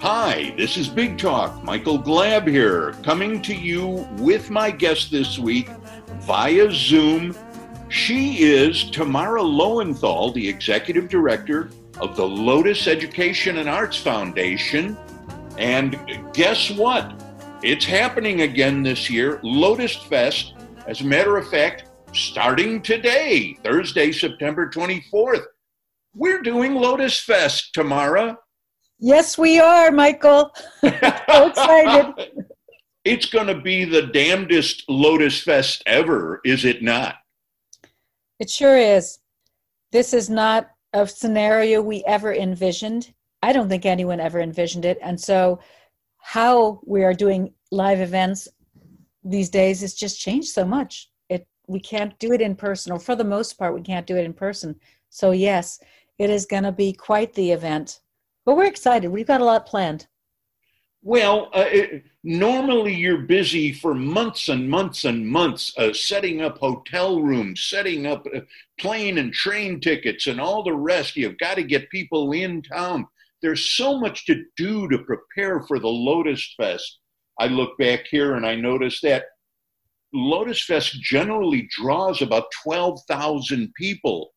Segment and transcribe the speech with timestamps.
[0.00, 1.62] Hi, this is Big Talk.
[1.62, 5.70] Michael Glab here, coming to you with my guest this week
[6.22, 7.36] via Zoom.
[7.88, 11.70] She is Tamara Loewenthal, the executive director
[12.00, 14.96] of the Lotus Education and Arts Foundation.
[15.58, 15.98] And
[16.32, 17.22] guess what?
[17.62, 20.54] It's happening again this year, Lotus Fest.
[20.86, 25.44] As a matter of fact, starting today, Thursday, September 24th.
[26.14, 28.38] We're doing Lotus Fest, Tamara.
[28.98, 30.50] Yes, we are, Michael.
[30.80, 32.32] so excited.
[33.04, 37.16] It's going to be the damnedest Lotus Fest ever, is it not?
[38.40, 39.20] It sure is.
[39.92, 43.13] This is not a scenario we ever envisioned.
[43.44, 44.98] I don't think anyone ever envisioned it.
[45.02, 45.60] And so,
[46.18, 48.48] how we are doing live events
[49.22, 51.10] these days has just changed so much.
[51.28, 54.16] It we can't do it in person, or for the most part, we can't do
[54.16, 54.76] it in person.
[55.10, 55.78] So yes,
[56.18, 58.00] it is going to be quite the event.
[58.46, 59.08] But we're excited.
[59.08, 60.06] We've got a lot planned.
[61.02, 66.56] Well, uh, it, normally you're busy for months and months and months uh, setting up
[66.56, 68.40] hotel rooms, setting up uh,
[68.78, 71.14] plane and train tickets, and all the rest.
[71.14, 73.06] You've got to get people in town.
[73.44, 77.00] There's so much to do to prepare for the Lotus Fest.
[77.38, 79.24] I look back here and I notice that
[80.14, 84.30] Lotus Fest generally draws about 12,000 people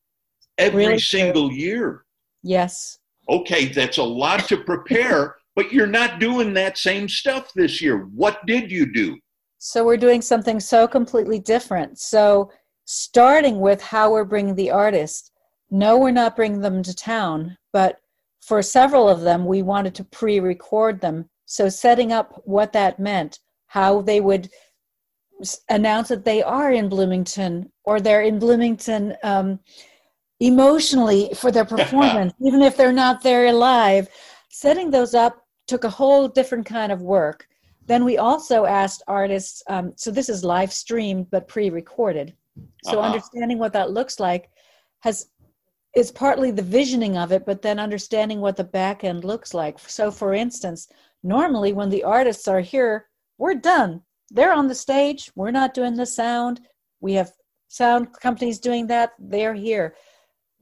[0.58, 1.00] every Really?
[1.00, 2.04] single year.
[2.44, 3.00] Yes.
[3.30, 8.10] Okay, that's a lot to prepare, but you're not doing that same stuff this year.
[8.14, 9.18] What did you do?
[9.58, 11.98] So we're doing something so completely different.
[11.98, 12.52] So
[12.84, 15.32] starting with how we're bringing the artists.
[15.72, 18.02] No, we're not bringing them to town, but
[18.48, 21.30] for several of them, we wanted to pre-record them.
[21.46, 24.50] So setting up what that meant, how they would
[25.70, 29.60] announce that they are in Bloomington or they're in Bloomington um,
[30.40, 34.08] emotionally for their performance, even if they're not there live.
[34.50, 37.50] Setting those up took a whole different kind of work.
[37.88, 42.34] Then we also asked artists, um, so this is live streamed but pre-recorded.
[42.82, 43.06] So Uh-huh.
[43.08, 44.50] understanding what that looks like
[45.02, 45.28] has
[45.98, 49.80] is partly the visioning of it, but then understanding what the back end looks like.
[49.80, 50.88] So for instance,
[51.24, 53.08] normally when the artists are here,
[53.40, 54.04] we're done.
[54.30, 56.62] They're on the stage, we're not doing the sound.
[57.00, 57.32] We have
[57.68, 59.96] sound companies doing that, they're here.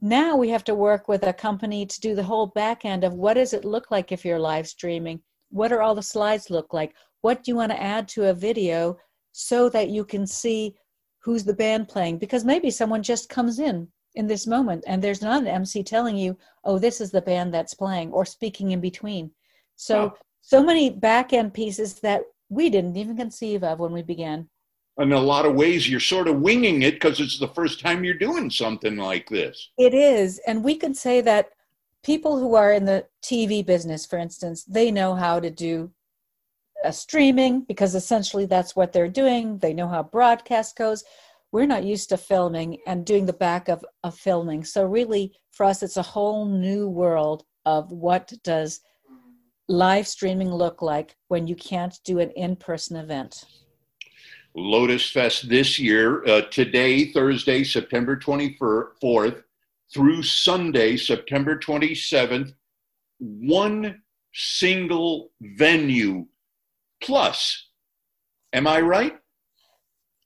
[0.00, 3.12] Now we have to work with a company to do the whole back end of
[3.12, 5.20] what does it look like if you're live streaming?
[5.50, 6.94] What are all the slides look like?
[7.20, 8.96] What do you want to add to a video
[9.32, 10.76] so that you can see
[11.18, 12.16] who's the band playing?
[12.16, 16.16] Because maybe someone just comes in in this moment and there's not an MC telling
[16.16, 19.30] you, oh, this is the band that's playing or speaking in between.
[19.76, 20.18] So, Oh.
[20.40, 24.48] so many back end pieces that we didn't even conceive of when we began.
[24.98, 28.02] In a lot of ways, you're sort of winging it because it's the first time
[28.02, 29.70] you're doing something like this.
[29.76, 30.40] It is.
[30.46, 31.50] And we could say that
[32.02, 35.90] people who are in the TV business, for instance, they know how to do
[36.84, 39.58] a streaming because essentially that's what they're doing.
[39.58, 41.04] They know how broadcast goes.
[41.52, 44.64] We're not used to filming and doing the back of, of filming.
[44.64, 48.80] So really for us it's a whole new world of what does
[49.68, 53.44] live streaming look like when you can't do an in-person event.
[54.54, 59.42] Lotus Fest this year, uh, today, Thursday, September 24th,
[59.92, 62.54] through Sunday, September 27th,
[63.18, 64.02] one
[64.32, 66.26] single venue
[67.02, 67.68] plus.
[68.52, 69.18] Am I right?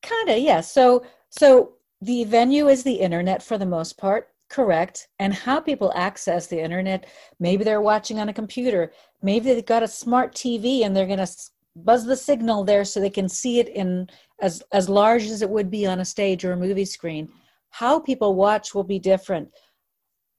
[0.03, 0.61] Kind of, yeah.
[0.61, 5.09] So, so the venue is the internet for the most part, correct?
[5.19, 7.07] And how people access the internet,
[7.39, 11.19] maybe they're watching on a computer, maybe they've got a smart TV and they're going
[11.19, 11.31] to
[11.77, 14.09] buzz the signal there so they can see it in
[14.41, 17.29] as as large as it would be on a stage or a movie screen.
[17.71, 19.49] How people watch will be different.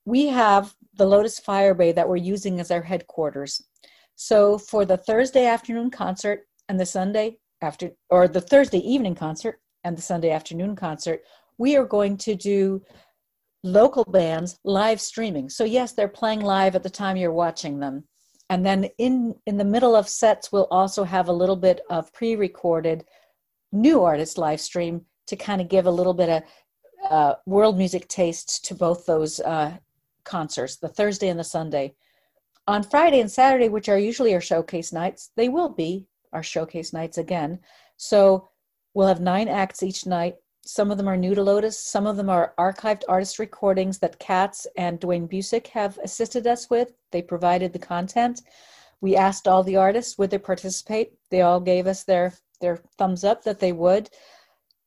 [0.06, 3.62] We have the Lotus Firebay that we're using as our headquarters.
[4.16, 9.60] So for the Thursday afternoon concert and the Sunday after or the Thursday evening concert
[9.84, 11.24] and the Sunday afternoon concert,
[11.58, 12.82] we are going to do
[13.64, 15.50] local bands live streaming.
[15.50, 18.04] So yes, they're playing live at the time you're watching them.
[18.50, 22.12] And then in in the middle of sets we'll also have a little bit of
[22.14, 23.06] pre-recorded
[23.72, 26.44] new artist live stream to kind of give a little bit of
[27.10, 29.78] uh, world music taste to both those uh,
[30.24, 31.96] concerts, the Thursday and the Sunday.
[32.68, 36.94] On Friday and Saturday, which are usually our showcase nights, they will be our showcase
[36.94, 37.60] nights again.
[37.98, 38.50] So
[38.94, 40.36] we'll have nine acts each night.
[40.64, 41.80] Some of them are new to Lotus.
[41.80, 46.70] Some of them are archived artist recordings that CATS and Dwayne Busick have assisted us
[46.70, 46.94] with.
[47.12, 48.42] They provided the content.
[49.02, 51.14] We asked all the artists would they participate.
[51.32, 54.12] They all gave us their their thumbs up that they would.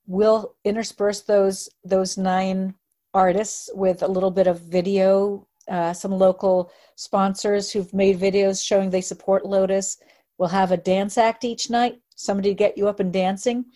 [0.06, 2.74] We'll intersperse those those nine
[3.12, 5.48] artists with a little bit of video.
[5.66, 9.96] Uh, some local sponsors who've made videos showing they support Lotus.
[10.38, 13.66] We'll have a dance act each night, somebody to get you up and dancing.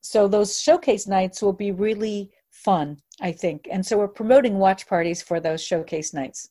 [0.00, 3.68] So those showcase nights will be really fun, I think.
[3.70, 6.48] And so we're promoting watch parties for those showcase nights.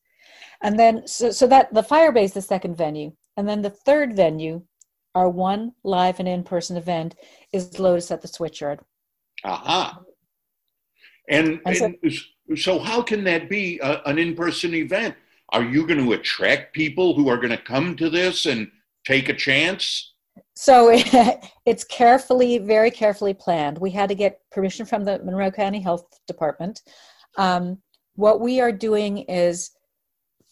[0.61, 3.13] And then, so, so that the Firebay's, the second venue.
[3.37, 4.63] And then the third venue,
[5.13, 7.15] our one live and in person event,
[7.51, 8.79] is Lotus at the Switchyard.
[9.43, 9.99] Aha.
[11.29, 15.15] And, and, so, and so, how can that be a, an in person event?
[15.49, 18.69] Are you going to attract people who are going to come to this and
[19.05, 20.13] take a chance?
[20.55, 20.89] So
[21.65, 23.77] it's carefully, very carefully planned.
[23.77, 26.81] We had to get permission from the Monroe County Health Department.
[27.37, 27.79] Um,
[28.15, 29.71] what we are doing is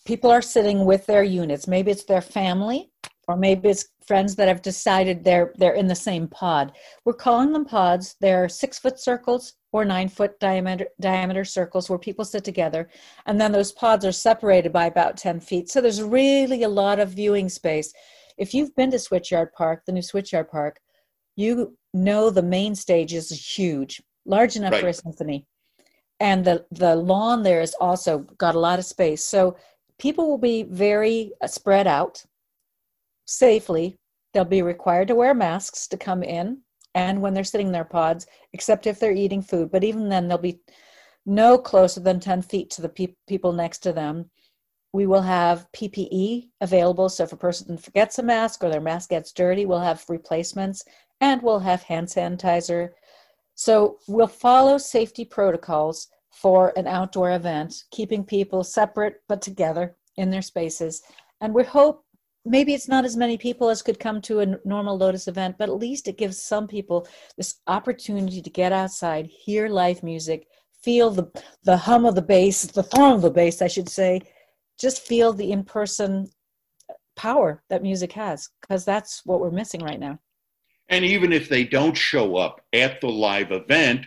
[0.06, 1.68] people are sitting with their units.
[1.68, 2.92] Maybe it's their family,
[3.28, 6.74] or maybe it's friends that have decided they're they're in the same pod.
[7.06, 8.16] We're calling them pods.
[8.20, 12.90] They're six foot circles or nine foot diameter diameter circles where people sit together,
[13.26, 15.70] and then those pods are separated by about ten feet.
[15.70, 17.94] So there's really a lot of viewing space
[18.38, 20.80] if you've been to Switchyard Park, the new Switchyard Park,
[21.36, 24.82] you know the main stage is huge, large enough right.
[24.82, 25.46] for a symphony.
[26.20, 29.24] And the, the lawn there is also got a lot of space.
[29.24, 29.58] So
[30.00, 32.24] people will be very uh, spread out
[33.26, 33.98] safely.
[34.34, 36.62] They'll be required to wear masks to come in
[36.96, 39.72] and when they're sitting in their pods, except if they're eating food.
[39.72, 40.60] But even then, they'll be
[41.26, 44.30] no closer than 10 feet to the pe- people next to them.
[44.94, 47.10] We will have PPE available.
[47.10, 50.86] So if a person forgets a mask or their mask gets dirty, we'll have replacements
[51.20, 52.92] and we'll have hand sanitizer.
[53.56, 60.30] So we'll follow safety protocols for an outdoor event, keeping people separate but together in
[60.30, 61.02] their spaces.
[61.42, 62.06] And we hope
[62.46, 65.70] maybe it's not as many people as could come to a normal Lotus event, but
[65.70, 67.08] at least it gives some people
[67.38, 70.48] this opportunity to get outside, hear live music,
[70.82, 71.32] feel the,
[71.64, 74.22] the hum of the bass, the thrum of the bass, I should say,
[74.80, 76.30] just feel the in person
[77.16, 80.20] power that music has because that's what we're missing right now.
[80.90, 84.06] And even if they don't show up at the live event,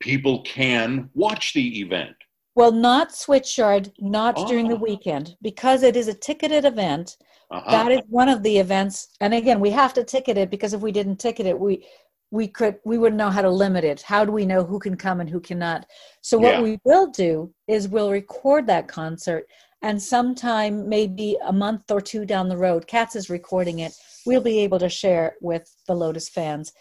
[0.00, 2.16] people can watch the event.
[2.54, 4.46] Well, not Switchyard, not oh.
[4.46, 7.16] during the weekend, because it is a ticketed event.
[7.50, 7.70] Uh-huh.
[7.70, 9.08] That is one of the events.
[9.20, 11.84] And again, we have to ticket it because if we didn't ticket it, we
[12.30, 14.02] we could we wouldn't know how to limit it.
[14.02, 15.86] How do we know who can come and who cannot?
[16.20, 16.62] So what yeah.
[16.62, 19.46] we will do is we'll record that concert
[19.84, 23.92] and sometime maybe a month or two down the road CATS is recording it
[24.24, 26.72] we'll be able to share with the lotus fans.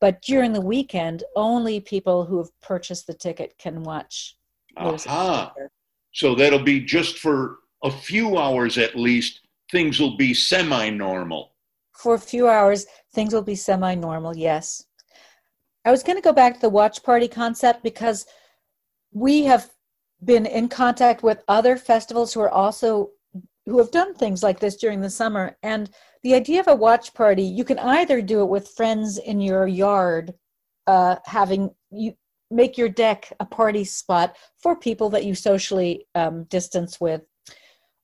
[0.00, 4.36] But during the weekend only people who have purchased the ticket can watch
[4.76, 5.52] Aha.
[6.12, 9.40] so that'll be just for a few hours at least
[9.72, 11.52] things will be semi-normal.
[11.98, 14.84] For a few hours things will be semi-normal yes.
[15.84, 18.24] I was going to go back to the watch party concept because
[19.12, 19.68] we have
[20.24, 23.10] been in contact with other festivals who are also
[23.66, 25.56] who have done things like this during the summer.
[25.62, 25.88] And
[26.24, 29.66] the idea of a watch party you can either do it with friends in your
[29.66, 30.34] yard
[30.86, 32.14] uh, having you
[32.50, 37.22] make your deck a party spot for people that you socially um, distance with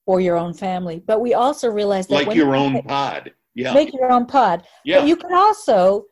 [0.07, 1.03] or your own family.
[1.07, 3.33] But we also realize that like your own pod.
[3.55, 3.75] Yeah.
[3.75, 4.67] make your own pod.
[4.85, 5.01] Yeah.
[5.01, 6.07] but you can also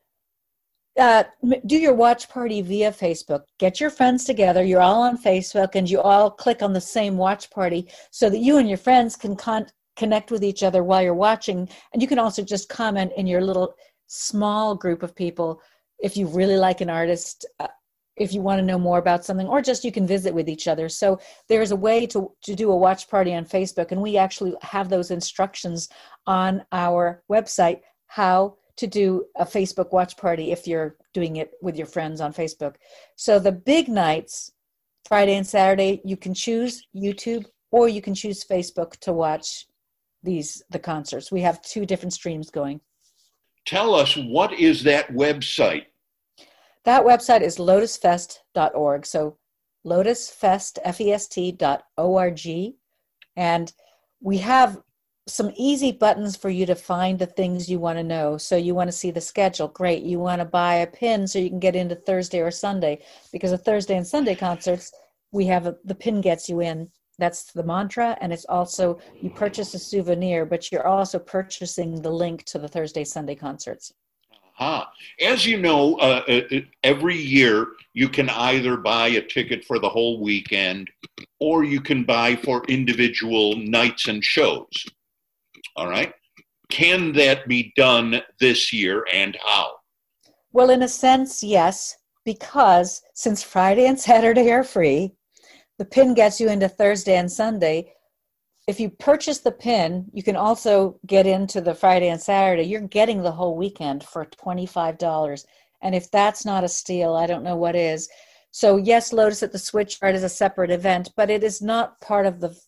[0.98, 1.24] uh,
[1.66, 3.42] do your watch party via Facebook.
[3.58, 4.64] Get your friends together.
[4.64, 8.38] You're all on Facebook and you all click on the same watch party so that
[8.38, 11.68] you and your friends can con- connect with each other while you're watching.
[11.92, 13.74] And you can also just comment in your little
[14.06, 15.60] small group of people
[15.98, 17.68] if you really like an artist, uh,
[18.16, 20.68] if you want to know more about something, or just you can visit with each
[20.68, 20.88] other.
[20.88, 23.92] So there's a way to, to do a watch party on Facebook.
[23.92, 25.88] And we actually have those instructions
[26.26, 31.76] on our website how to do a Facebook watch party if you're doing it with
[31.76, 32.76] your friends on Facebook.
[33.16, 34.52] So the big nights,
[35.08, 39.66] Friday and Saturday, you can choose YouTube or you can choose Facebook to watch
[40.22, 41.32] these the concerts.
[41.32, 42.80] We have two different streams going.
[43.64, 45.86] Tell us what is that website?
[46.84, 49.06] That website is lotusfest.org.
[49.06, 49.38] So
[49.84, 52.76] lotusfest, F-E-S-T dot O-R-G.
[53.36, 53.72] And
[54.20, 54.78] we have
[55.28, 58.38] some easy buttons for you to find the things you want to know.
[58.38, 60.04] So you want to see the schedule, great.
[60.04, 63.02] You want to buy a pin so you can get into Thursday or Sunday
[63.32, 64.92] because of Thursday and Sunday concerts,
[65.32, 66.88] we have a, the pin gets you in.
[67.18, 72.10] That's the mantra, and it's also you purchase a souvenir, but you're also purchasing the
[72.10, 73.94] link to the Thursday Sunday concerts.
[74.58, 74.90] Ah,
[75.20, 79.78] as you know, uh, uh, uh every year you can either buy a ticket for
[79.78, 80.90] the whole weekend,
[81.40, 84.86] or you can buy for individual nights and shows.
[85.76, 86.12] All right.
[86.70, 89.72] can that be done this year and how?
[90.52, 95.12] Well, in a sense, yes, because since Friday and Saturday are free,
[95.78, 97.92] the pin gets you into Thursday and Sunday.
[98.66, 102.64] If you purchase the pin, you can also get into the Friday and Saturday.
[102.64, 105.44] You're getting the whole weekend for $25.
[105.82, 108.08] And if that's not a steal, I don't know what is.
[108.50, 112.24] So, yes, Lotus at the Switchyard is a separate event, but it is not part
[112.24, 112.58] of the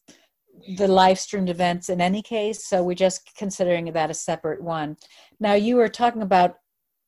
[0.76, 2.66] the live streamed events in any case.
[2.66, 4.96] So we're just considering that a separate one.
[5.40, 6.56] Now, you were talking about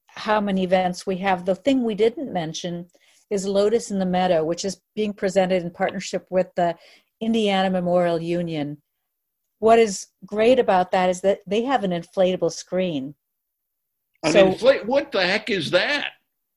[0.08, 1.44] how many events we have.
[1.44, 2.86] The thing we didn't mention
[3.30, 6.76] is Lotus in the Meadow, which is being presented in partnership with the
[7.20, 8.78] Indiana Memorial Union.
[9.58, 13.14] What is great about that is that they have an inflatable screen.
[14.24, 16.12] An so, infl- what the heck is that?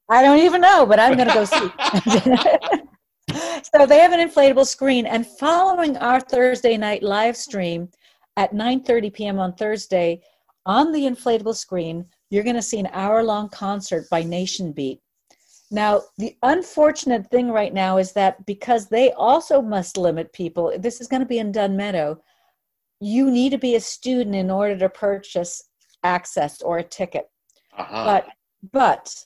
[0.09, 2.79] I don't even know, but I'm going to go see.
[3.29, 7.89] so they have an inflatable screen and following our thursday night live stream
[8.37, 10.21] at 9.30 p.m on thursday
[10.65, 14.99] on the inflatable screen you're going to see an hour long concert by nation beat
[15.71, 20.99] now the unfortunate thing right now is that because they also must limit people this
[20.99, 22.19] is going to be in dunn meadow
[22.99, 25.63] you need to be a student in order to purchase
[26.03, 27.29] access or a ticket
[27.77, 28.03] uh-huh.
[28.05, 28.27] but
[28.71, 29.25] but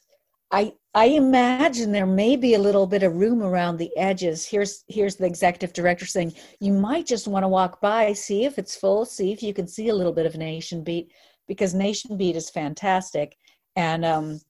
[0.51, 4.47] I I imagine there may be a little bit of room around the edges.
[4.47, 8.57] Here's here's the executive director saying you might just want to walk by, see if
[8.57, 11.11] it's full, see if you can see a little bit of Nation Beat
[11.47, 13.37] because Nation Beat is fantastic.
[13.75, 14.41] And um,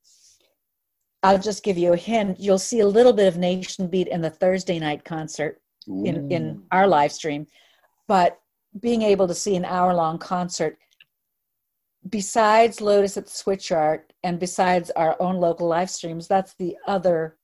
[1.24, 2.40] I'll just give you a hint.
[2.40, 6.64] You'll see a little bit of Nation Beat in the Thursday night concert in in
[6.72, 7.48] our live stream,
[8.08, 8.40] but
[8.80, 10.78] being able to see an hour long concert
[12.10, 17.38] besides Lotus at the Switchyard and besides our own local live streams, that's the other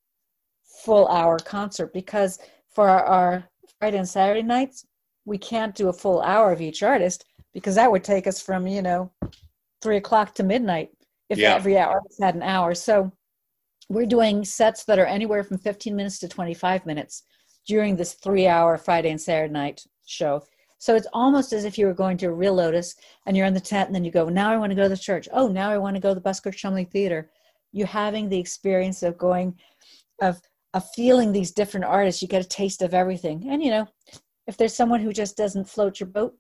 [0.84, 2.40] full hour concert because
[2.74, 3.44] for our, our,
[3.80, 4.86] Friday and Saturday nights,
[5.26, 8.66] we can't do a full hour of each artist because that would take us from,
[8.66, 9.12] you know,
[9.82, 10.90] three o'clock to midnight
[11.30, 11.54] if yeah.
[11.54, 12.74] every artist had an hour.
[12.74, 13.12] So
[13.90, 17.24] we're doing sets that are anywhere from 15 minutes to 25 minutes
[17.68, 20.44] during this three hour Friday and Saturday night show.
[20.84, 22.94] So it's almost as if you were going to a real Lotus
[23.26, 24.90] and you're in the tent and then you go, now I want to go to
[24.90, 25.30] the church.
[25.32, 27.32] Oh, now I want to go to the Buskirk Chumley Theater.
[27.72, 29.58] You're having the experience of going,
[30.22, 30.42] of,
[30.74, 32.22] of feeling these different artists.
[32.22, 33.48] You get a taste of everything.
[33.50, 33.88] And, you know,
[34.46, 36.36] if there's someone who just doesn't float your boat,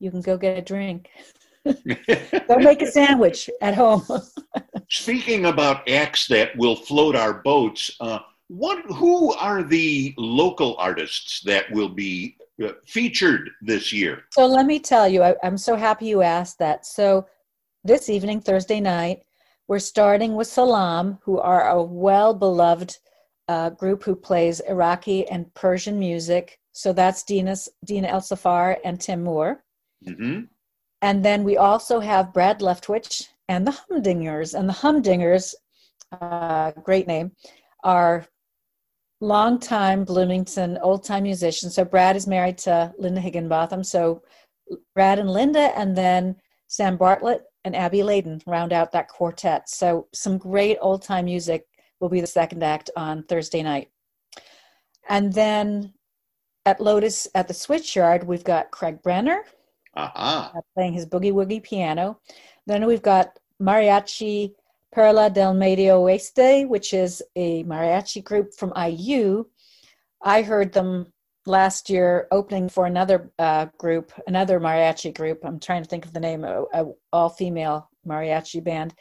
[0.00, 1.10] you can go get a drink.
[1.66, 4.02] go make a sandwich at home.
[4.88, 11.40] Speaking about acts that will float our boats, uh, what who are the local artists
[11.42, 12.38] that will be
[12.86, 14.24] featured this year?
[14.32, 16.86] So let me tell you, I, I'm so happy you asked that.
[16.86, 17.26] So
[17.84, 19.20] this evening, Thursday night,
[19.68, 22.96] we're starting with Salaam, who are a well beloved
[23.48, 26.58] uh, group who plays Iraqi and Persian music.
[26.72, 29.64] So that's Dena, Dena El Saffar and Tim Moore.
[30.06, 30.42] Mm-hmm.
[31.02, 34.58] And then we also have Brad Leftwich and the Humdingers.
[34.58, 35.54] And the Humdingers,
[36.20, 37.32] uh, great name,
[37.84, 38.26] are
[39.20, 41.70] longtime Bloomington old time musician.
[41.70, 43.82] So Brad is married to Linda Higginbotham.
[43.82, 44.22] So
[44.94, 49.68] Brad and Linda, and then Sam Bartlett and Abby Layden round out that quartet.
[49.68, 51.66] So some great old time music
[52.00, 53.88] will be the second act on Thursday night.
[55.08, 55.94] And then
[56.64, 59.44] at Lotus at the Switchyard, we've got Craig Brenner
[59.96, 60.50] uh-huh.
[60.74, 62.20] playing his boogie woogie piano.
[62.66, 64.52] Then we've got mariachi
[64.96, 69.44] Perla del Medio Oeste, which is a mariachi group from IU.
[70.22, 71.12] I heard them
[71.44, 75.40] last year opening for another uh, group, another mariachi group.
[75.44, 78.94] I'm trying to think of the name, a, a all female mariachi band.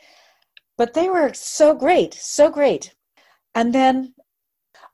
[0.78, 2.94] But they were so great, so great.
[3.56, 4.16] And then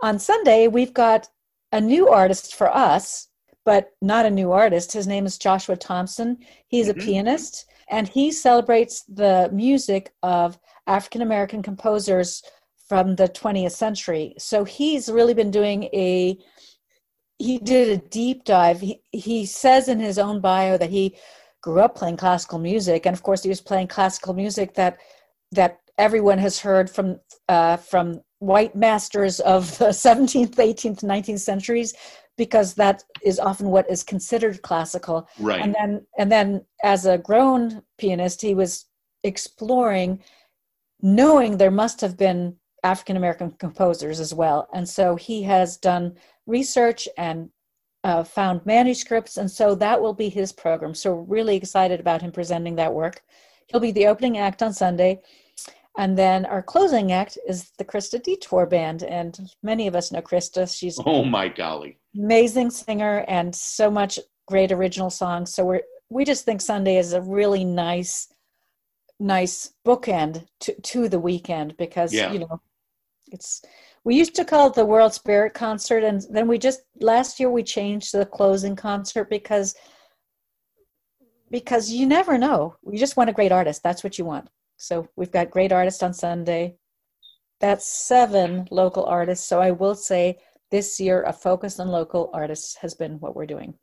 [0.02, 1.28] on Sunday, we've got
[1.72, 3.28] a new artist for us,
[3.66, 4.92] but not a new artist.
[4.92, 6.38] His name is Joshua Thompson.
[6.68, 7.00] He's mm-hmm.
[7.00, 10.60] a pianist, and he celebrates the music of
[10.92, 12.44] African American composers
[12.88, 14.34] from the 20th century.
[14.38, 16.38] So he's really been doing a
[17.40, 18.82] he did a deep dive.
[18.82, 21.16] He he says in his own bio that he
[21.62, 24.98] grew up playing classical music, and of course he was playing classical music that
[25.52, 31.94] that everyone has heard from uh, from white masters of the 17th, 18th, 19th centuries,
[32.38, 35.28] because that is often what is considered classical.
[35.40, 35.62] Right.
[35.62, 38.86] And then and then as a grown pianist, he was
[39.24, 40.20] exploring
[41.02, 44.68] knowing there must have been African American composers as well.
[44.74, 46.16] And so he has done
[46.48, 47.50] research and
[48.04, 50.96] uh, found manuscripts, and so that will be his program.
[50.96, 53.22] So really excited about him presenting that work.
[53.68, 55.22] He'll be the opening act on Sunday.
[55.98, 59.04] And then our closing act is the Krista Detor Band.
[59.04, 60.74] And many of us know Krista.
[60.74, 62.00] She's oh my golly.
[62.16, 65.54] Amazing singer and so much great original songs.
[65.54, 68.28] So we're we just think Sunday is a really nice
[69.22, 72.32] nice bookend to, to the weekend because yeah.
[72.34, 72.60] you know
[73.32, 73.62] it's
[74.04, 77.50] we used to call it the world spirit concert and then we just last year
[77.50, 79.76] we changed the closing concert because
[81.52, 82.76] because you never know.
[82.90, 83.84] You just want a great artist.
[83.84, 84.48] That's what you want.
[84.78, 86.78] So we've got great artists on sunday.
[87.60, 89.48] That's seven local artists.
[89.48, 90.40] So i will say
[90.72, 93.76] this year a focus on local artists has been what we're doing.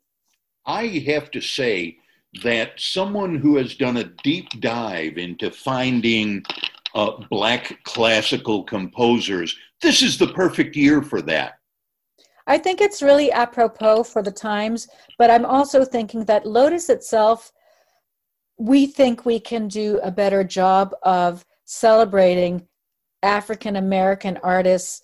[0.65, 1.97] I have to say
[2.43, 6.43] that someone who has done a deep dive into finding
[6.95, 11.53] uh, black classical composers, this is the perfect year for that.
[12.47, 17.51] I think it's really apropos for the times, but I'm also thinking that Lotus itself,
[18.57, 22.67] we think we can do a better job of celebrating
[23.21, 25.01] African American artists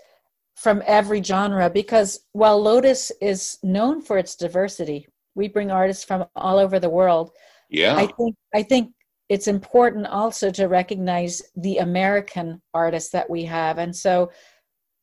[0.55, 6.25] from every genre because while Lotus is known for its diversity, we bring artists from
[6.35, 7.31] all over the world.
[7.69, 7.95] Yeah.
[7.95, 8.91] I think I think
[9.29, 13.79] it's important also to recognize the American artists that we have.
[13.79, 14.31] And so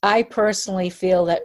[0.03, 1.43] I personally feel that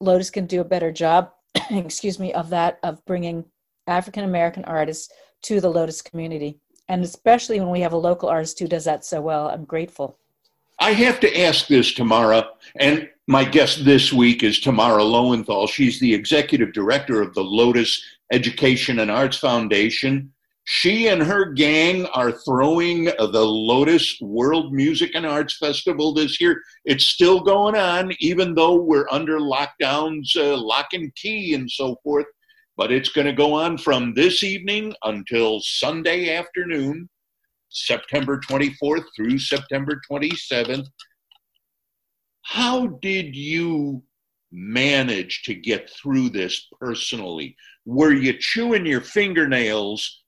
[0.00, 1.30] Lotus can do a better job,
[1.70, 3.44] excuse me, of that, of bringing
[3.86, 6.58] African American artists to the Lotus community.
[6.88, 10.18] And especially when we have a local artist who does that so well, I'm grateful.
[10.78, 15.68] I have to ask this, Tamara, and my guest this week is Tamara Loewenthal.
[15.68, 20.32] She's the executive director of the Lotus Education and Arts Foundation.
[20.64, 26.60] She and her gang are throwing the Lotus World Music and Arts Festival this year.
[26.84, 31.96] It's still going on, even though we're under lockdowns, uh, lock and key, and so
[32.02, 32.26] forth.
[32.76, 37.08] But it's going to go on from this evening until Sunday afternoon,
[37.76, 40.86] September 24th through September 27th.
[42.42, 44.02] How did you
[44.52, 47.56] manage to get through this personally?
[47.84, 50.22] Were you chewing your fingernails?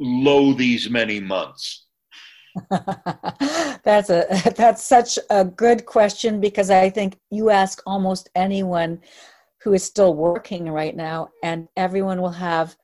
[0.00, 1.86] low these many months?
[3.84, 4.26] that's a
[4.56, 9.00] that's such a good question because I think you ask almost anyone
[9.62, 12.76] who is still working right now and everyone will have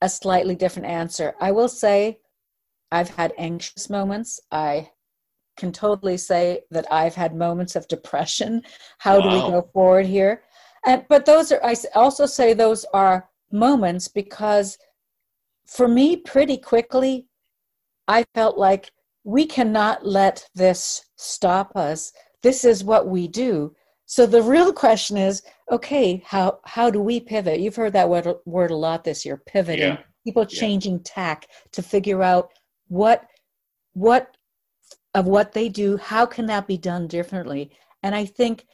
[0.00, 1.34] a slightly different answer.
[1.40, 2.18] I will say
[2.92, 4.40] I've had anxious moments.
[4.50, 4.90] I
[5.56, 8.62] can totally say that I've had moments of depression.
[8.98, 9.22] How wow.
[9.22, 10.42] do we go forward here?
[10.86, 14.78] And but those are I also say those are moments because
[15.66, 17.26] for me, pretty quickly,
[18.06, 18.92] I felt like
[19.24, 22.12] we cannot let this stop us.
[22.42, 23.74] This is what we do.
[24.06, 27.60] So the real question is, okay, how how do we pivot?
[27.60, 29.88] You've heard that word, word a lot this year, pivoting.
[29.88, 29.98] Yeah.
[30.24, 31.02] People changing yeah.
[31.04, 32.50] tack to figure out
[32.88, 33.26] what
[33.94, 34.36] what
[35.14, 37.70] of what they do, how can that be done differently?
[38.02, 38.66] And I think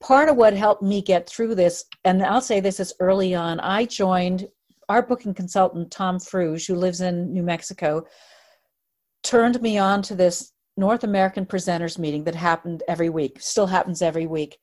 [0.00, 3.60] part of what helped me get through this, and I'll say this is early on,
[3.60, 4.48] I joined
[4.88, 8.04] our booking consultant, Tom Fruge, who lives in New Mexico,
[9.22, 14.00] turned me on to this North American presenters meeting that happened every week, still happens
[14.02, 14.58] every week.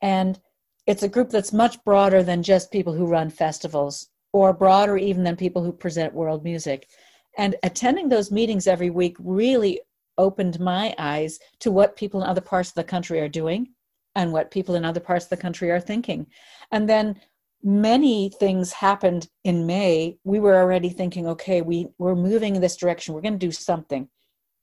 [0.00, 0.38] And
[0.86, 5.24] it's a group that's much broader than just people who run festivals or broader even
[5.24, 6.88] than people who present world music.
[7.36, 9.80] And attending those meetings every week really
[10.18, 13.68] opened my eyes to what people in other parts of the country are doing
[14.14, 16.26] and what people in other parts of the country are thinking.
[16.72, 17.20] And then
[17.62, 22.76] many things happened in May, we were already thinking, okay, we, we're moving in this
[22.76, 23.14] direction.
[23.14, 24.08] We're going to do something.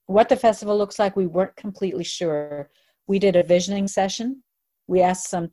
[0.08, 2.70] What the festival looks like, we weren't completely sure.
[3.08, 4.44] We did a visioning session.
[4.88, 5.52] We asked some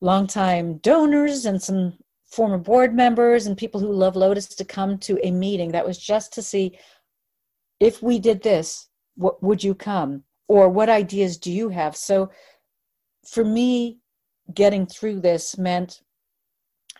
[0.00, 1.94] longtime donors and some
[2.28, 5.98] former board members and people who love Lotus to come to a meeting that was
[5.98, 6.78] just to see
[7.80, 10.24] if we did this, what would you come?
[10.46, 11.96] Or what ideas do you have?
[11.96, 12.30] So
[13.26, 13.98] for me,
[14.54, 16.02] getting through this meant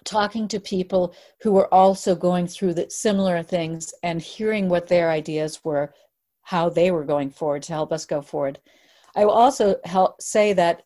[0.05, 5.11] talking to people who were also going through the similar things and hearing what their
[5.11, 5.93] ideas were,
[6.43, 8.59] how they were going forward to help us go forward.
[9.17, 10.83] I will also help say that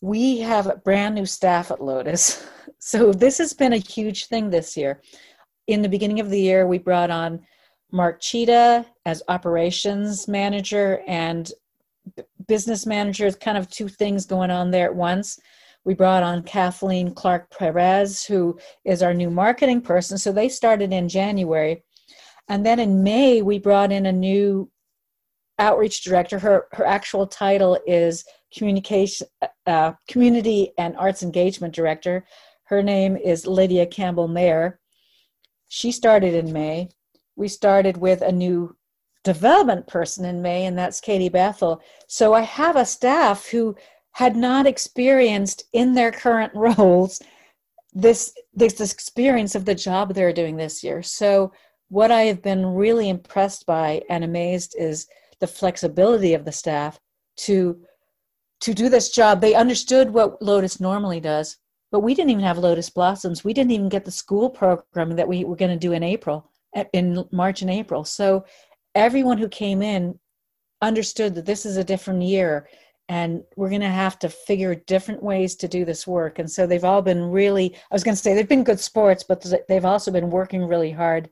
[0.00, 2.46] we have brand new staff at Lotus.
[2.80, 5.02] So this has been a huge thing this year.
[5.66, 7.40] In the beginning of the year, we brought on
[7.92, 11.52] Mark Cheetah as operations manager and
[12.48, 15.38] business manager, kind of two things going on there at once.
[15.84, 20.16] We brought on Kathleen Clark Perez, who is our new marketing person.
[20.16, 21.84] So they started in January.
[22.48, 24.70] And then in May, we brought in a new
[25.58, 26.38] outreach director.
[26.38, 28.24] Her, her actual title is
[28.56, 29.26] communication,
[29.66, 32.24] uh, community and arts engagement director.
[32.70, 34.78] Her name is Lydia Campbell Mayer.
[35.66, 36.90] She started in May.
[37.34, 38.76] We started with a new
[39.24, 41.82] development person in May, and that's Katie Bethel.
[42.06, 43.74] So I have a staff who
[44.12, 47.20] had not experienced in their current roles
[47.92, 51.02] this this experience of the job they're doing this year.
[51.02, 51.52] So
[51.88, 55.08] what I have been really impressed by and amazed is
[55.40, 57.00] the flexibility of the staff
[57.38, 57.80] to
[58.60, 59.40] to do this job.
[59.40, 61.56] They understood what Lotus normally does,
[61.90, 63.44] but we didn't even have Lotus Blossoms.
[63.44, 66.50] We didn't even get the school programming that we were going to do in April,
[66.74, 68.04] eh, in March and April.
[68.04, 68.44] So
[68.94, 70.18] everyone who came in
[70.82, 72.68] understood that this is a different year
[73.08, 76.38] and we're going to have to figure different ways to do this work.
[76.38, 79.24] And so they've all been really, I was going to say, they've been good sports,
[79.24, 81.28] but they've also been working really hard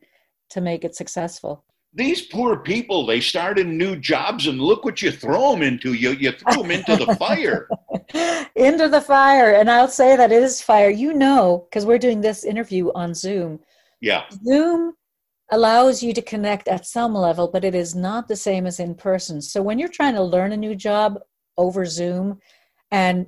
[0.51, 1.65] to make it successful.
[1.95, 5.95] These poor people, they started new jobs and look what you throw them into.
[5.95, 7.69] You, you threw them into the fire.
[8.55, 9.55] into the fire.
[9.55, 10.91] And I'll say that it is fire.
[10.91, 13.61] You know, because we're doing this interview on Zoom.
[14.01, 14.25] Yeah.
[14.45, 14.95] Zoom
[15.51, 18.95] allows you to connect at some level, but it is not the same as in
[18.95, 19.41] person.
[19.41, 21.19] So when you're trying to learn a new job
[21.57, 22.39] over Zoom
[22.91, 23.27] and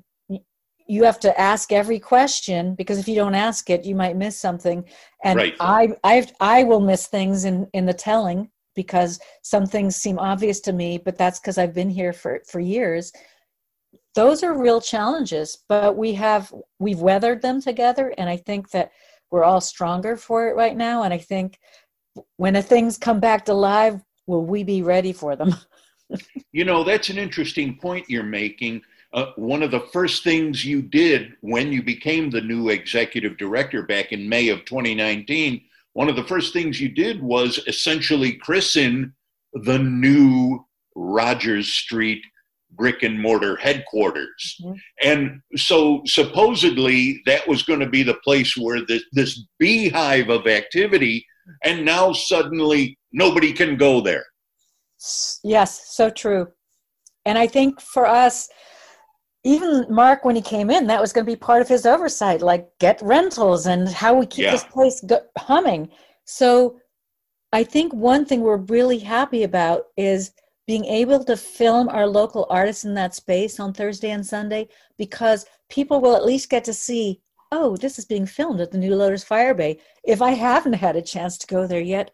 [0.90, 4.36] you have to ask every question because if you don't ask it, you might miss
[4.36, 4.84] something.
[5.22, 5.54] And right.
[5.60, 10.58] I, I, I will miss things in, in the telling because some things seem obvious
[10.62, 13.12] to me, but that's because I've been here for, for years.
[14.16, 18.12] Those are real challenges, but we have, we've weathered them together.
[18.18, 18.90] And I think that
[19.30, 21.04] we're all stronger for it right now.
[21.04, 21.60] And I think
[22.36, 23.94] when the things come back to life,
[24.26, 25.54] will we be ready for them?
[26.52, 28.82] you know, that's an interesting point you're making.
[29.12, 33.82] Uh, one of the first things you did when you became the new executive director
[33.82, 35.60] back in May of 2019,
[35.94, 39.12] one of the first things you did was essentially christen
[39.52, 42.22] the new Rogers Street
[42.72, 44.56] brick and mortar headquarters.
[44.62, 44.74] Mm-hmm.
[45.02, 50.46] And so supposedly that was going to be the place where this, this beehive of
[50.46, 51.26] activity
[51.64, 54.24] and now suddenly nobody can go there.
[55.42, 56.48] Yes, so true.
[57.24, 58.48] And I think for us,
[59.44, 62.42] even Mark, when he came in, that was going to be part of his oversight,
[62.42, 64.52] like get rentals and how we keep yeah.
[64.52, 65.90] this place go- humming.
[66.24, 66.78] So
[67.52, 70.32] I think one thing we're really happy about is
[70.66, 75.46] being able to film our local artists in that space on Thursday and Sunday because
[75.68, 77.20] people will at least get to see
[77.52, 79.78] oh, this is being filmed at the New Lotus Firebay.
[80.04, 82.12] If I haven't had a chance to go there yet,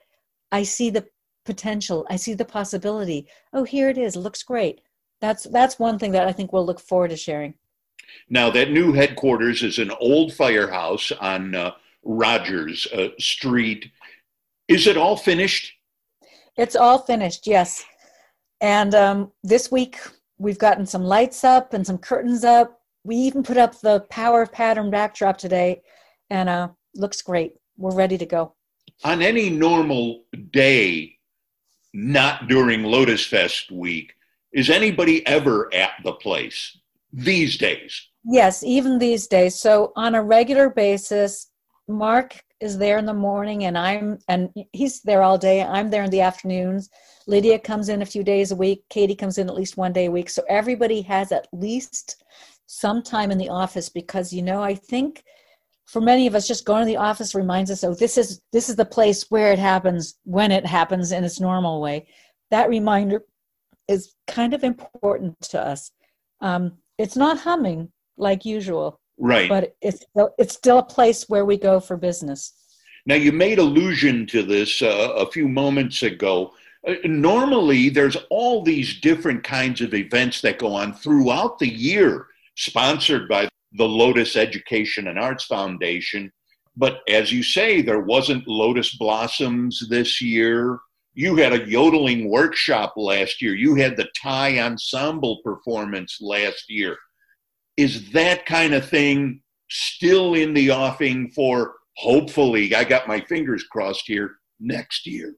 [0.50, 1.06] I see the
[1.44, 2.06] potential.
[2.08, 3.28] I see the possibility.
[3.52, 4.16] Oh, here it is.
[4.16, 4.80] Looks great.
[5.20, 7.54] That's that's one thing that I think we'll look forward to sharing.
[8.28, 11.72] Now, that new headquarters is an old firehouse on uh,
[12.04, 13.90] Rogers uh, Street.
[14.68, 15.72] Is it all finished?
[16.56, 17.84] It's all finished, yes.
[18.60, 19.98] And um, this week
[20.38, 24.46] we've gotten some lights up and some curtains up we even put up the power
[24.46, 25.82] pattern backdrop today
[26.30, 28.54] and uh looks great we're ready to go
[29.04, 31.16] on any normal day
[31.92, 34.14] not during lotus fest week
[34.56, 36.78] is anybody ever at the place
[37.12, 38.08] these days?
[38.24, 39.60] Yes even these days.
[39.60, 41.50] So on a regular basis
[41.86, 45.62] mark is there in the morning and i'm and he's there all day.
[45.62, 46.88] I'm there in the afternoons.
[47.28, 48.82] Lydia comes in a few days a week.
[48.88, 50.30] Katie comes in at least one day a week.
[50.30, 52.24] So everybody has at least
[52.66, 55.22] some time in the office because you know i think
[55.84, 58.68] for many of us just going to the office reminds us oh this is this
[58.68, 62.08] is the place where it happens when it happens in its normal way.
[62.50, 63.22] That reminder
[63.88, 65.90] is kind of important to us
[66.40, 71.44] um, it's not humming like usual right but it's still, it's still a place where
[71.44, 72.52] we go for business
[73.06, 76.52] now you made allusion to this uh, a few moments ago
[76.86, 82.26] uh, normally there's all these different kinds of events that go on throughout the year
[82.56, 86.32] sponsored by the Lotus Education and Arts Foundation.
[86.76, 90.78] But as you say, there wasn't Lotus Blossoms this year.
[91.16, 93.54] You had a yodeling workshop last year.
[93.54, 96.94] You had the Thai ensemble performance last year.
[97.78, 103.64] Is that kind of thing still in the offing for hopefully, I got my fingers
[103.64, 105.34] crossed here, next year?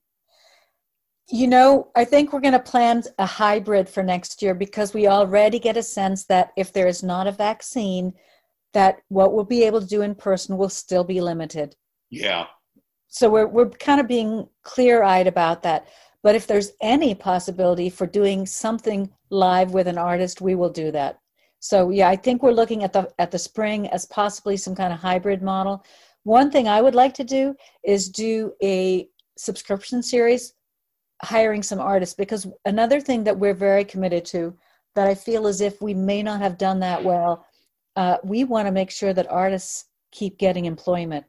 [1.30, 5.06] You know, I think we're going to plan a hybrid for next year because we
[5.06, 8.14] already get a sense that if there is not a vaccine,
[8.72, 11.76] that what we'll be able to do in person will still be limited.
[12.10, 12.46] Yeah.
[13.08, 15.88] So we're we're kind of being clear-eyed about that.
[16.22, 20.90] But if there's any possibility for doing something live with an artist, we will do
[20.92, 21.18] that.
[21.60, 24.92] So yeah, I think we're looking at the at the spring as possibly some kind
[24.92, 25.84] of hybrid model.
[26.24, 30.54] One thing I would like to do is do a subscription series
[31.22, 34.56] hiring some artists because another thing that we're very committed to
[34.94, 37.46] that I feel as if we may not have done that well,
[37.96, 41.24] uh, we want to make sure that artists keep getting employment,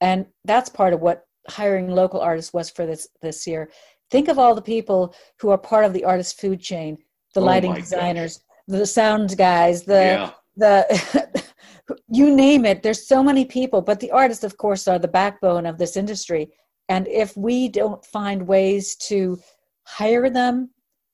[0.00, 3.70] and that's part of what hiring local artists was for this this year.
[4.10, 6.98] Think of all the people who are part of the artist food chain:
[7.34, 8.78] the oh lighting designers, gosh.
[8.78, 10.30] the sound guys, the yeah.
[10.56, 11.44] the
[12.08, 12.82] you name it.
[12.82, 16.50] There's so many people, but the artists, of course, are the backbone of this industry
[16.88, 19.38] And if we don't find ways to
[19.84, 20.70] hire them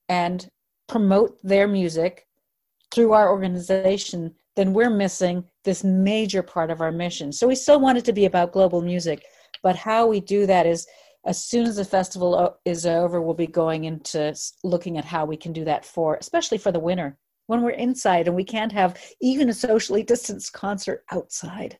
[0.09, 0.47] and
[0.87, 2.27] promote their music
[2.91, 7.31] through our organization, then we're missing this major part of our mission.
[7.31, 9.25] So we still want it to be about global music,
[9.61, 10.87] but how we do that is
[11.25, 15.35] as soon as the festival is over, we'll be going into looking at how we
[15.35, 18.99] can do that for, especially for the winter when we're inside and we can't have
[19.21, 21.77] even a socially distanced concert outside.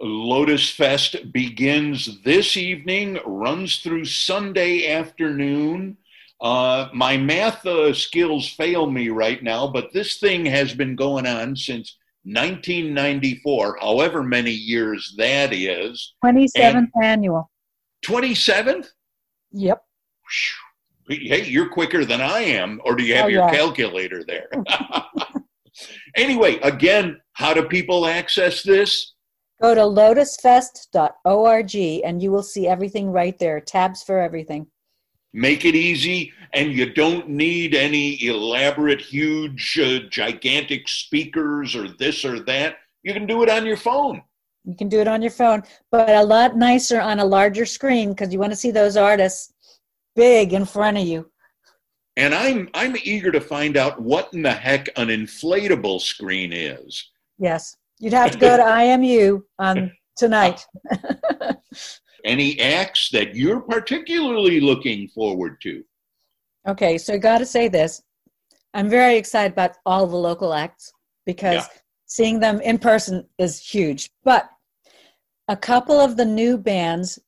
[0.00, 5.96] Lotus Fest begins this evening, runs through Sunday afternoon.
[6.40, 11.26] Uh, my math uh, skills fail me right now, but this thing has been going
[11.26, 16.14] on since 1994, however many years that is.
[16.24, 17.50] 27th annual.
[18.04, 18.88] 27th?
[19.52, 19.82] Yep.
[21.08, 23.54] Hey, you're quicker than I am, or do you have oh, your yeah.
[23.54, 24.48] calculator there?
[26.16, 29.14] anyway, again, how do people access this?
[29.60, 34.66] Go to lotusfest.org and you will see everything right there, tabs for everything.
[35.34, 42.24] Make it easy, and you don't need any elaborate, huge, uh, gigantic speakers or this
[42.24, 42.76] or that.
[43.02, 44.22] You can do it on your phone.
[44.64, 48.10] You can do it on your phone, but a lot nicer on a larger screen
[48.10, 49.52] because you want to see those artists
[50.16, 51.30] big in front of you.
[52.16, 57.10] And I'm I'm eager to find out what in the heck an inflatable screen is.
[57.38, 57.76] Yes.
[57.98, 60.64] You'd have to go to IMU on tonight.
[62.24, 65.84] Any acts that you're particularly looking forward to?
[66.66, 68.02] Okay, so I got to say this.
[68.72, 70.92] I'm very excited about all the local acts
[71.26, 71.66] because yeah.
[72.06, 74.10] seeing them in person is huge.
[74.24, 74.48] But
[75.48, 77.18] a couple of the new bands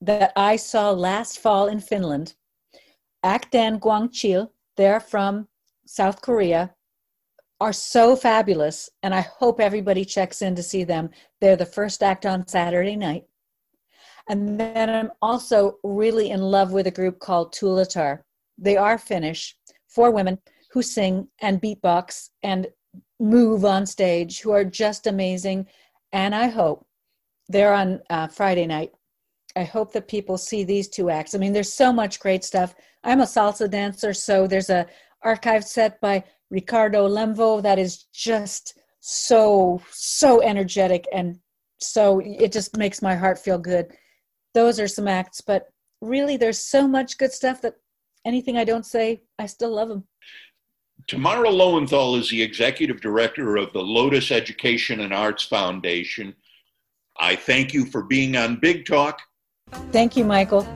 [0.00, 2.34] that I saw last fall in Finland,
[3.24, 5.48] Akdan Gwangchil, they're from
[5.86, 6.74] South Korea,
[7.60, 11.10] are so fabulous, and I hope everybody checks in to see them.
[11.40, 13.24] They're the first act on Saturday night.
[14.28, 18.20] And then I'm also really in love with a group called Tuulatar.
[18.58, 19.56] They are Finnish,
[19.88, 20.38] four women
[20.70, 22.66] who sing and beatbox and
[23.20, 25.66] move on stage, who are just amazing.
[26.12, 26.86] And I hope
[27.48, 28.92] they're on uh, Friday night.
[29.56, 31.34] I hope that people see these two acts.
[31.34, 32.74] I mean, there's so much great stuff.
[33.04, 34.86] I'm a salsa dancer, so there's a
[35.22, 41.38] archive set by Ricardo Lemvo that is just so so energetic and
[41.78, 43.86] so it just makes my heart feel good.
[44.54, 45.68] Those are some acts, but
[46.00, 47.74] really there's so much good stuff that
[48.24, 50.04] anything I don't say, I still love them.
[51.06, 56.34] Tamara Loewenthal is the executive director of the Lotus Education and Arts Foundation.
[57.18, 59.20] I thank you for being on Big Talk.
[59.92, 60.66] Thank you, Michael.